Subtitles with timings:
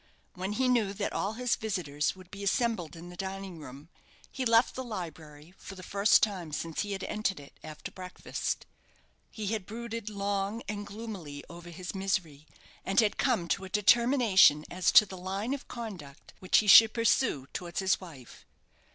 [0.33, 3.89] When he knew that all his visitors would be assembled in the dining room,
[4.31, 8.65] he left the library, for the first time since he had entered it after breakfast.
[9.29, 12.47] He had brooded long and gloomily over his misery,
[12.83, 16.95] and had come to a determination as to the line of conduct which he should
[16.95, 18.47] pursue towards his wife.